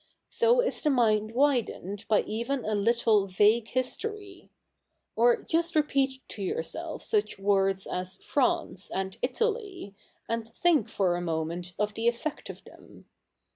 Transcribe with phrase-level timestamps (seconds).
[0.31, 4.49] So is the mind widened by even a little vague history.
[5.15, 9.93] Or, just repeat to yourself such words as France and Italy^
[10.27, 13.05] and think for a moment of the effect of them.